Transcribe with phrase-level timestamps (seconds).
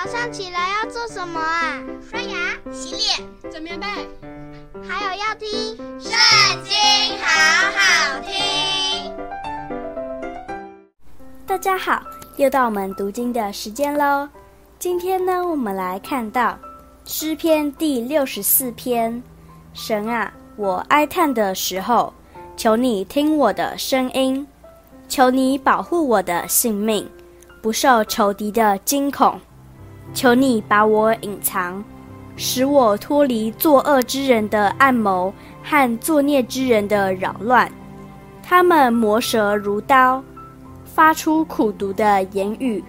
[0.00, 1.82] 早上起来要做什么啊？
[2.08, 3.86] 刷牙、洗脸、整棉被，
[4.88, 5.48] 还有要听
[6.00, 6.12] 《圣
[6.62, 6.72] 经》，
[7.20, 7.26] 好
[7.74, 9.12] 好听。
[11.44, 12.00] 大家好，
[12.36, 14.28] 又到我们读经的时间喽。
[14.78, 16.56] 今天呢，我们来看到
[17.04, 19.20] 诗篇第六十四篇。
[19.74, 22.14] 神啊，我哀叹的时候，
[22.56, 24.46] 求你听我的声音，
[25.08, 27.10] 求你保护我的性命，
[27.60, 29.40] 不受仇敌的惊恐。
[30.14, 31.82] 求你把我隐藏，
[32.36, 37.70] 使我脱离作恶之人的暗谋和作孽之人的扰乱。
[38.42, 40.22] 他们磨舌如刀，
[40.84, 42.82] 发出苦毒的言语，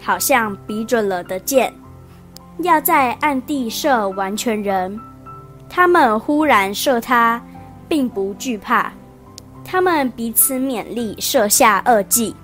[0.00, 1.72] 好像比准了的箭，
[2.58, 4.98] 要在暗地射完全人。
[5.68, 7.42] 他们忽然射他，
[7.88, 8.92] 并不惧怕。
[9.64, 12.34] 他们彼此勉励，设下恶计。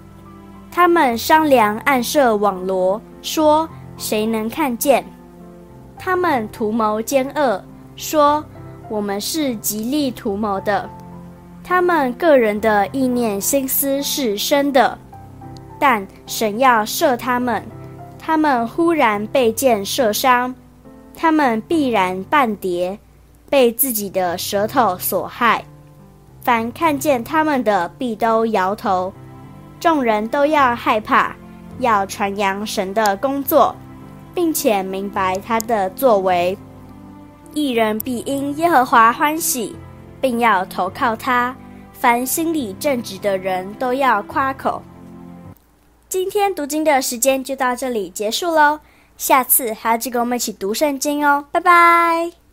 [0.71, 3.69] 他们商量，暗设网罗，说。
[3.97, 5.05] 谁能看见？
[5.99, 7.63] 他们图谋奸恶，
[7.97, 8.45] 说
[8.89, 10.89] 我们是极力图谋的。
[11.63, 14.99] 他们个人的意念心思是深的，
[15.79, 17.63] 但神要射他们。
[18.19, 20.55] 他们忽然被箭射伤，
[21.15, 22.99] 他们必然半跌，
[23.49, 25.65] 被自己的舌头所害。
[26.43, 29.13] 凡看见他们的，必都摇头。
[29.79, 31.35] 众人都要害怕，
[31.79, 33.75] 要传扬神的工作。
[34.35, 36.59] 并且明白他的作为，
[37.53, 39.77] 一人必因耶和华欢喜，
[40.21, 41.55] 并要投靠他。
[41.93, 44.83] 凡心里正直的人都要夸口。
[46.09, 48.81] 今天读经的时间就到这里结束喽，
[49.17, 52.44] 下次还要记得跟我们一起读圣经哦，拜拜。